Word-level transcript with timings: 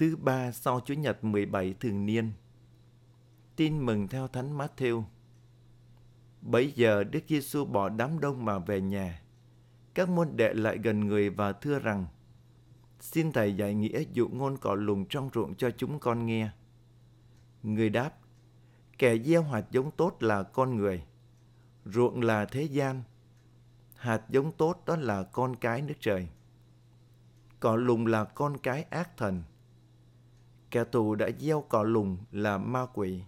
thứ 0.00 0.16
ba 0.16 0.52
sau 0.52 0.80
Chúa 0.80 0.94
Nhật 0.94 1.24
17 1.24 1.74
thường 1.80 2.06
niên. 2.06 2.32
Tin 3.56 3.86
mừng 3.86 4.08
theo 4.08 4.28
Thánh 4.28 4.58
Matthew. 4.58 5.02
Bấy 6.40 6.72
giờ 6.72 7.04
Đức 7.04 7.20
Giêsu 7.28 7.64
bỏ 7.64 7.88
đám 7.88 8.20
đông 8.20 8.44
mà 8.44 8.58
về 8.58 8.80
nhà. 8.80 9.22
Các 9.94 10.08
môn 10.08 10.28
đệ 10.36 10.54
lại 10.54 10.78
gần 10.78 11.06
người 11.06 11.30
và 11.30 11.52
thưa 11.52 11.78
rằng: 11.78 12.06
Xin 13.00 13.32
thầy 13.32 13.56
dạy 13.56 13.74
nghĩa 13.74 14.02
dụ 14.12 14.28
ngôn 14.28 14.56
cỏ 14.58 14.74
lùng 14.74 15.06
trong 15.08 15.30
ruộng 15.34 15.54
cho 15.54 15.70
chúng 15.70 15.98
con 15.98 16.26
nghe. 16.26 16.50
Người 17.62 17.90
đáp: 17.90 18.18
Kẻ 18.98 19.18
gieo 19.18 19.42
hạt 19.42 19.66
giống 19.70 19.90
tốt 19.90 20.16
là 20.20 20.42
con 20.42 20.76
người, 20.76 21.04
ruộng 21.84 22.22
là 22.22 22.44
thế 22.44 22.62
gian. 22.62 23.02
Hạt 23.96 24.22
giống 24.28 24.52
tốt 24.52 24.82
đó 24.86 24.96
là 24.96 25.22
con 25.22 25.56
cái 25.56 25.82
nước 25.82 25.96
trời. 26.00 26.28
Cỏ 27.60 27.76
lùng 27.76 28.06
là 28.06 28.24
con 28.24 28.58
cái 28.58 28.82
ác 28.82 29.16
thần. 29.16 29.42
Kẻ 30.70 30.84
thù 30.92 31.14
đã 31.14 31.28
gieo 31.38 31.64
cỏ 31.68 31.82
lùng 31.82 32.18
là 32.32 32.58
ma 32.58 32.86
quỷ. 32.94 33.22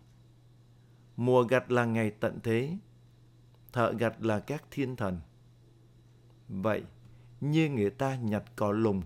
Mùa 1.16 1.42
gặt 1.42 1.70
là 1.70 1.84
ngày 1.84 2.10
tận 2.10 2.38
thế. 2.42 2.76
Thợ 3.72 3.92
gặt 3.92 4.24
là 4.24 4.40
các 4.40 4.64
thiên 4.70 4.96
thần. 4.96 5.20
Vậy, 6.48 6.82
như 7.40 7.68
người 7.68 7.90
ta 7.90 8.16
nhặt 8.16 8.44
cỏ 8.56 8.72
lùng 8.72 9.02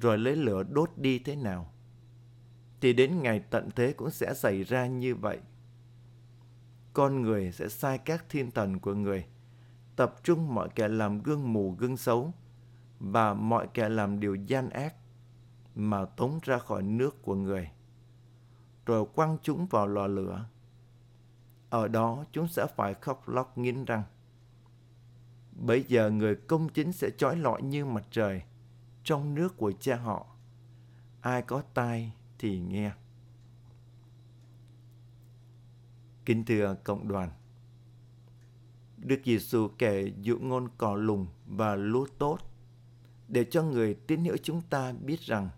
rồi 0.00 0.18
lấy 0.18 0.36
lửa 0.36 0.62
đốt 0.62 0.90
đi 0.96 1.18
thế 1.18 1.36
nào? 1.36 1.72
Thì 2.80 2.92
đến 2.92 3.22
ngày 3.22 3.40
tận 3.50 3.68
thế 3.76 3.92
cũng 3.92 4.10
sẽ 4.10 4.34
xảy 4.34 4.62
ra 4.62 4.86
như 4.86 5.14
vậy. 5.14 5.38
Con 6.92 7.22
người 7.22 7.52
sẽ 7.52 7.68
sai 7.68 7.98
các 7.98 8.24
thiên 8.28 8.50
thần 8.50 8.78
của 8.78 8.94
người, 8.94 9.26
tập 9.96 10.14
trung 10.22 10.54
mọi 10.54 10.68
kẻ 10.74 10.88
làm 10.88 11.22
gương 11.22 11.52
mù 11.52 11.70
gương 11.70 11.96
xấu 11.96 12.32
và 12.98 13.34
mọi 13.34 13.68
kẻ 13.74 13.88
làm 13.88 14.20
điều 14.20 14.34
gian 14.34 14.70
ác 14.70 14.94
mà 15.74 16.04
tống 16.04 16.38
ra 16.42 16.58
khỏi 16.58 16.82
nước 16.82 17.22
của 17.22 17.34
người, 17.34 17.70
rồi 18.86 19.06
quăng 19.14 19.36
chúng 19.42 19.66
vào 19.66 19.86
lò 19.86 20.06
lửa. 20.06 20.48
Ở 21.70 21.88
đó 21.88 22.24
chúng 22.32 22.48
sẽ 22.48 22.66
phải 22.76 22.94
khóc 22.94 23.28
lóc 23.28 23.58
nghiến 23.58 23.84
răng. 23.84 24.02
Bây 25.52 25.82
giờ 25.82 26.10
người 26.10 26.36
công 26.36 26.68
chính 26.68 26.92
sẽ 26.92 27.10
trói 27.10 27.36
lọi 27.36 27.62
như 27.62 27.84
mặt 27.84 28.04
trời 28.10 28.42
trong 29.04 29.34
nước 29.34 29.56
của 29.56 29.72
cha 29.80 29.96
họ. 29.96 30.26
Ai 31.20 31.42
có 31.42 31.62
tai 31.74 32.12
thì 32.38 32.60
nghe. 32.60 32.92
Kính 36.24 36.44
thưa 36.44 36.76
cộng 36.84 37.08
đoàn, 37.08 37.30
Đức 38.96 39.20
Giêsu 39.24 39.68
kể 39.78 40.12
dụ 40.20 40.38
ngôn 40.38 40.68
cỏ 40.78 40.94
lùng 40.94 41.26
và 41.46 41.76
lúa 41.76 42.06
tốt 42.18 42.38
để 43.28 43.44
cho 43.44 43.62
người 43.62 43.94
tín 43.94 44.24
hữu 44.24 44.36
chúng 44.42 44.62
ta 44.62 44.92
biết 44.92 45.20
rằng 45.20 45.48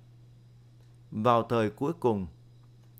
vào 1.23 1.43
thời 1.43 1.71
cuối 1.71 1.93
cùng, 1.93 2.27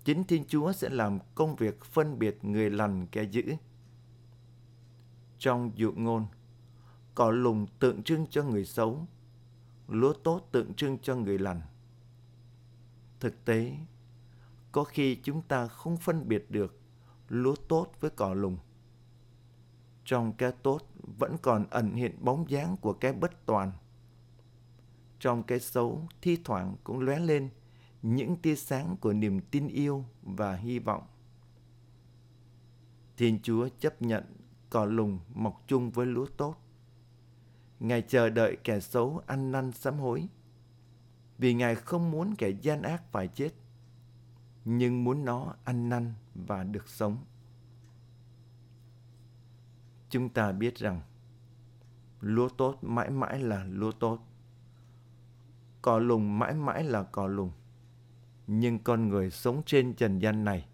chính 0.03 0.23
Thiên 0.23 0.45
Chúa 0.47 0.71
sẽ 0.71 0.89
làm 0.89 1.19
công 1.35 1.55
việc 1.55 1.83
phân 1.85 2.19
biệt 2.19 2.39
người 2.41 2.69
lành 2.69 3.07
kẻ 3.11 3.23
dữ. 3.23 3.43
Trong 5.37 5.71
dụ 5.75 5.91
ngôn, 5.95 6.25
cỏ 7.15 7.31
lùng 7.31 7.67
tượng 7.79 8.03
trưng 8.03 8.27
cho 8.29 8.43
người 8.43 8.65
xấu, 8.65 9.07
lúa 9.87 10.13
tốt 10.13 10.49
tượng 10.51 10.73
trưng 10.73 10.97
cho 10.99 11.15
người 11.15 11.39
lành. 11.39 11.61
Thực 13.19 13.45
tế, 13.45 13.77
có 14.71 14.83
khi 14.83 15.15
chúng 15.23 15.41
ta 15.41 15.67
không 15.67 15.97
phân 15.97 16.27
biệt 16.27 16.51
được 16.51 16.79
lúa 17.29 17.55
tốt 17.67 17.87
với 17.99 18.11
cỏ 18.11 18.33
lùng. 18.33 18.57
Trong 20.05 20.33
cái 20.33 20.51
tốt 20.51 20.81
vẫn 21.19 21.37
còn 21.41 21.65
ẩn 21.69 21.93
hiện 21.93 22.25
bóng 22.25 22.49
dáng 22.49 22.77
của 22.81 22.93
cái 22.93 23.13
bất 23.13 23.45
toàn. 23.45 23.71
Trong 25.19 25.43
cái 25.43 25.59
xấu 25.59 26.07
thi 26.21 26.37
thoảng 26.43 26.75
cũng 26.83 26.99
lóe 26.99 27.19
lên 27.19 27.49
những 28.01 28.35
tia 28.35 28.55
sáng 28.55 28.97
của 28.97 29.13
niềm 29.13 29.41
tin 29.41 29.67
yêu 29.67 30.05
và 30.21 30.55
hy 30.55 30.79
vọng. 30.79 31.03
Thiên 33.17 33.39
Chúa 33.43 33.69
chấp 33.79 34.01
nhận 34.01 34.23
cỏ 34.69 34.85
lùng 34.85 35.19
mọc 35.33 35.63
chung 35.67 35.91
với 35.91 36.05
lúa 36.05 36.25
tốt. 36.37 36.55
Ngài 37.79 38.01
chờ 38.01 38.29
đợi 38.29 38.57
kẻ 38.63 38.79
xấu 38.79 39.21
ăn 39.27 39.51
năn 39.51 39.71
sám 39.71 39.99
hối. 39.99 40.27
Vì 41.37 41.53
Ngài 41.53 41.75
không 41.75 42.11
muốn 42.11 42.35
kẻ 42.35 42.49
gian 42.49 42.81
ác 42.81 43.11
phải 43.11 43.27
chết, 43.27 43.49
nhưng 44.65 45.03
muốn 45.03 45.25
nó 45.25 45.55
ăn 45.63 45.89
năn 45.89 46.13
và 46.35 46.63
được 46.63 46.89
sống. 46.89 47.17
Chúng 50.09 50.29
ta 50.29 50.51
biết 50.51 50.75
rằng 50.75 51.01
lúa 52.21 52.49
tốt 52.49 52.77
mãi 52.81 53.09
mãi 53.09 53.39
là 53.39 53.63
lúa 53.63 53.91
tốt. 53.91 54.19
Cỏ 55.81 55.99
lùng 55.99 56.39
mãi 56.39 56.53
mãi 56.53 56.83
là 56.83 57.03
cỏ 57.03 57.27
lùng. 57.27 57.51
Nhưng 58.47 58.79
con 58.79 59.09
người 59.09 59.31
sống 59.31 59.61
trên 59.65 59.93
trần 59.93 60.19
gian 60.19 60.43
này 60.43 60.67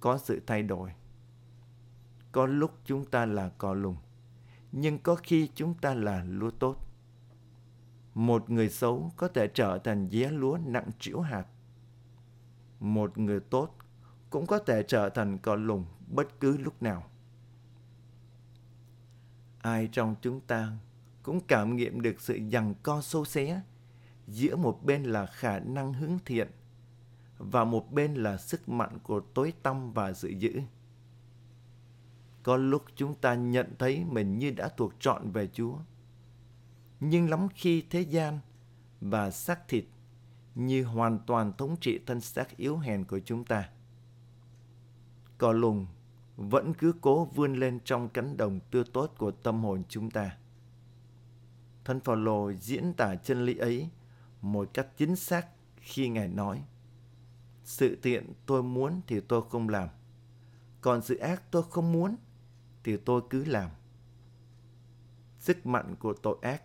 có 0.00 0.18
sự 0.18 0.40
thay 0.46 0.62
đổi. 0.62 0.92
Có 2.32 2.46
lúc 2.46 2.70
chúng 2.84 3.04
ta 3.04 3.26
là 3.26 3.48
cò 3.48 3.74
lùng, 3.74 3.96
nhưng 4.72 4.98
có 4.98 5.14
khi 5.14 5.48
chúng 5.54 5.74
ta 5.74 5.94
là 5.94 6.24
lúa 6.24 6.50
tốt. 6.50 6.84
Một 8.14 8.50
người 8.50 8.68
xấu 8.68 9.12
có 9.16 9.28
thể 9.28 9.48
trở 9.54 9.78
thành 9.78 10.08
dế 10.10 10.30
lúa 10.30 10.58
nặng 10.66 10.90
trĩu 10.98 11.20
hạt. 11.20 11.46
Một 12.80 13.18
người 13.18 13.40
tốt 13.40 13.76
cũng 14.30 14.46
có 14.46 14.58
thể 14.58 14.82
trở 14.82 15.08
thành 15.08 15.38
cò 15.38 15.54
lùng 15.54 15.84
bất 16.06 16.40
cứ 16.40 16.56
lúc 16.56 16.82
nào. 16.82 17.10
Ai 19.58 19.88
trong 19.92 20.14
chúng 20.20 20.40
ta 20.40 20.72
cũng 21.22 21.40
cảm 21.40 21.76
nghiệm 21.76 22.00
được 22.00 22.20
sự 22.20 22.38
giằng 22.52 22.74
co 22.82 23.00
sâu 23.00 23.24
xé 23.24 23.62
giữa 24.26 24.56
một 24.56 24.84
bên 24.84 25.02
là 25.02 25.26
khả 25.26 25.58
năng 25.58 25.92
hướng 25.92 26.18
thiện 26.24 26.48
và 27.38 27.64
một 27.64 27.92
bên 27.92 28.14
là 28.14 28.36
sức 28.36 28.68
mạnh 28.68 28.98
của 29.02 29.20
tối 29.20 29.52
tăm 29.62 29.92
và 29.92 30.12
dự 30.12 30.28
dữ. 30.28 30.60
Có 32.42 32.56
lúc 32.56 32.84
chúng 32.96 33.14
ta 33.14 33.34
nhận 33.34 33.66
thấy 33.78 34.04
mình 34.04 34.38
như 34.38 34.50
đã 34.50 34.68
thuộc 34.68 34.92
trọn 35.00 35.30
về 35.30 35.48
Chúa. 35.52 35.76
Nhưng 37.00 37.30
lắm 37.30 37.48
khi 37.54 37.82
thế 37.90 38.00
gian 38.00 38.38
và 39.00 39.30
xác 39.30 39.68
thịt 39.68 39.84
như 40.54 40.84
hoàn 40.84 41.18
toàn 41.26 41.52
thống 41.58 41.76
trị 41.80 42.00
thân 42.06 42.20
xác 42.20 42.56
yếu 42.56 42.78
hèn 42.78 43.04
của 43.04 43.18
chúng 43.18 43.44
ta. 43.44 43.68
Cỏ 45.38 45.52
lùng 45.52 45.86
vẫn 46.36 46.74
cứ 46.74 46.94
cố 47.00 47.24
vươn 47.24 47.54
lên 47.54 47.80
trong 47.84 48.08
cánh 48.08 48.36
đồng 48.36 48.60
tươi 48.70 48.84
tốt 48.92 49.14
của 49.18 49.30
tâm 49.30 49.64
hồn 49.64 49.82
chúng 49.88 50.10
ta. 50.10 50.36
Thân 51.84 52.00
Phaolô 52.00 52.52
diễn 52.52 52.92
tả 52.92 53.14
chân 53.14 53.44
lý 53.44 53.56
ấy 53.56 53.88
một 54.42 54.70
cách 54.74 54.86
chính 54.96 55.16
xác 55.16 55.46
khi 55.76 56.08
Ngài 56.08 56.28
nói 56.28 56.62
sự 57.68 57.98
tiện 58.02 58.32
tôi 58.46 58.62
muốn 58.62 59.00
thì 59.06 59.20
tôi 59.20 59.42
không 59.50 59.68
làm, 59.68 59.88
còn 60.80 61.02
sự 61.02 61.16
ác 61.16 61.42
tôi 61.50 61.62
không 61.70 61.92
muốn 61.92 62.16
thì 62.84 62.96
tôi 62.96 63.22
cứ 63.30 63.44
làm. 63.44 63.70
Sức 65.38 65.66
mạnh 65.66 65.94
của 65.98 66.12
tội 66.12 66.36
ác, 66.42 66.62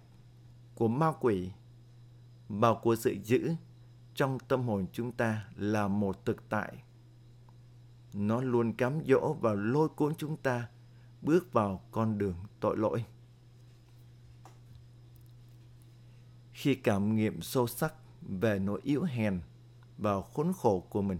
của 0.75 0.87
ma 0.87 1.11
quỷ 1.19 1.51
và 2.49 2.73
của 2.81 2.95
sự 2.95 3.15
dữ 3.23 3.53
trong 4.15 4.39
tâm 4.39 4.67
hồn 4.67 4.85
chúng 4.91 5.11
ta 5.11 5.47
là 5.55 5.87
một 5.87 6.25
thực 6.25 6.49
tại 6.49 6.83
nó 8.13 8.41
luôn 8.41 8.73
cám 8.73 8.99
dỗ 9.07 9.33
và 9.33 9.53
lôi 9.53 9.89
cuốn 9.89 10.15
chúng 10.15 10.37
ta 10.37 10.69
bước 11.21 11.53
vào 11.53 11.81
con 11.91 12.17
đường 12.17 12.35
tội 12.59 12.77
lỗi. 12.77 13.05
Khi 16.51 16.75
cảm 16.75 17.15
nghiệm 17.15 17.41
sâu 17.41 17.67
sắc 17.67 17.93
về 18.21 18.59
nỗi 18.59 18.79
yếu 18.83 19.03
hèn 19.03 19.41
vào 19.97 20.21
khốn 20.21 20.53
khổ 20.53 20.79
của 20.89 21.01
mình, 21.01 21.19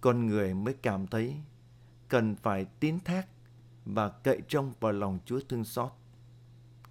con 0.00 0.26
người 0.26 0.54
mới 0.54 0.74
cảm 0.74 1.06
thấy 1.06 1.36
cần 2.08 2.36
phải 2.36 2.64
tín 2.64 2.98
thác 3.04 3.28
và 3.84 4.08
cậy 4.08 4.42
trông 4.48 4.72
vào 4.80 4.92
lòng 4.92 5.18
Chúa 5.24 5.40
thương 5.48 5.64
xót, 5.64 5.92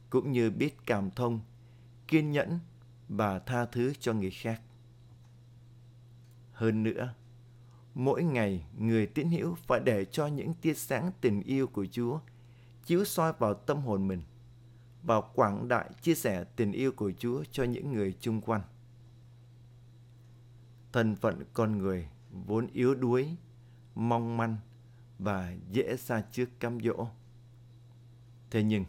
cũng 0.09 0.31
như 0.31 0.51
biết 0.51 0.77
cảm 0.85 1.11
thông, 1.11 1.39
kiên 2.07 2.31
nhẫn 2.31 2.59
và 3.09 3.39
tha 3.39 3.65
thứ 3.65 3.93
cho 3.99 4.13
người 4.13 4.31
khác. 4.31 4.61
Hơn 6.53 6.83
nữa, 6.83 7.13
Mỗi 7.99 8.23
ngày, 8.23 8.65
người 8.77 9.07
tín 9.07 9.29
hữu 9.29 9.55
phải 9.55 9.79
để 9.79 10.05
cho 10.05 10.27
những 10.27 10.53
tia 10.53 10.73
sáng 10.73 11.11
tình 11.21 11.41
yêu 11.41 11.67
của 11.67 11.85
Chúa 11.91 12.19
chiếu 12.85 13.05
soi 13.05 13.33
vào 13.39 13.53
tâm 13.53 13.81
hồn 13.81 14.07
mình 14.07 14.21
và 15.03 15.21
quảng 15.21 15.67
đại 15.67 15.89
chia 16.01 16.15
sẻ 16.15 16.43
tình 16.55 16.71
yêu 16.71 16.91
của 16.91 17.11
Chúa 17.19 17.43
cho 17.51 17.63
những 17.63 17.93
người 17.93 18.15
chung 18.19 18.41
quanh. 18.41 18.61
Thân 20.91 21.15
phận 21.15 21.43
con 21.53 21.77
người 21.77 22.09
vốn 22.31 22.67
yếu 22.67 22.95
đuối, 22.95 23.35
mong 23.95 24.37
manh 24.37 24.57
và 25.19 25.55
dễ 25.71 25.97
xa 25.97 26.23
trước 26.31 26.59
cám 26.59 26.79
dỗ. 26.79 27.07
Thế 28.51 28.63
nhưng, 28.63 28.85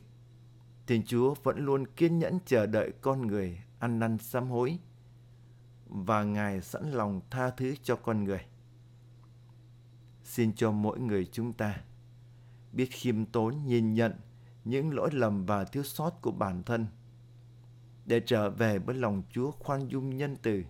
Thiên 0.87 1.03
Chúa 1.06 1.35
vẫn 1.43 1.59
luôn 1.59 1.87
kiên 1.87 2.19
nhẫn 2.19 2.39
chờ 2.47 2.67
đợi 2.67 2.93
con 3.00 3.27
người 3.27 3.62
ăn 3.79 3.99
năn 3.99 4.19
sám 4.19 4.49
hối 4.49 4.79
và 5.87 6.25
Ngài 6.25 6.62
sẵn 6.62 6.91
lòng 6.91 7.21
tha 7.31 7.50
thứ 7.50 7.75
cho 7.83 7.97
con 7.97 8.25
người 8.25 8.41
xin 10.29 10.53
cho 10.53 10.73
mỗi 10.73 11.00
người 11.00 11.27
chúng 11.33 11.53
ta 11.53 11.81
biết 12.73 12.87
khiêm 12.91 13.27
tốn 13.27 13.67
nhìn 13.67 13.95
nhận 13.95 14.12
những 14.65 14.95
lỗi 14.95 15.11
lầm 15.12 15.47
và 15.47 15.65
thiếu 15.65 15.83
sót 15.83 16.11
của 16.23 16.31
bản 16.31 16.62
thân 16.62 16.87
để 18.06 18.21
trở 18.21 18.50
về 18.50 18.79
với 18.79 18.95
lòng 18.95 19.23
Chúa 19.31 19.50
khoan 19.50 19.89
dung 19.89 20.17
nhân 20.17 20.37
từ 20.43 20.65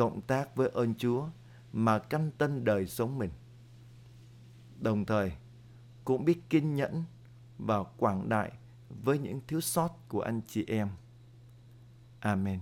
cộng 0.00 0.20
tác 0.20 0.56
với 0.56 0.68
ơn 0.68 0.94
Chúa 0.94 1.28
mà 1.72 1.98
canh 1.98 2.30
tân 2.38 2.64
đời 2.64 2.86
sống 2.86 3.18
mình. 3.18 3.30
Đồng 4.80 5.04
thời, 5.04 5.32
cũng 6.04 6.24
biết 6.24 6.50
kiên 6.50 6.74
nhẫn 6.74 7.04
và 7.58 7.82
quảng 7.82 8.28
đại 8.28 8.52
với 9.04 9.18
những 9.18 9.40
thiếu 9.46 9.60
sót 9.60 9.88
của 10.08 10.20
anh 10.20 10.40
chị 10.46 10.64
em. 10.68 10.88
Amen. 12.20 12.60